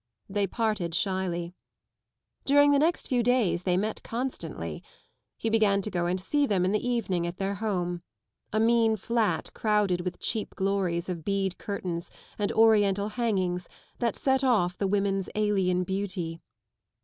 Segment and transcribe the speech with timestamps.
[0.27, 1.53] They parted shyly.
[2.43, 4.81] During the next few days they met constantly.
[5.37, 8.01] He began to go and see them in the evening at their home
[8.51, 12.09] ŌĆö a mean flat crowded with cheap glories of bead curtains
[12.39, 13.69] and Oriental hangings
[13.99, 16.41] that set off the women's alien beauty.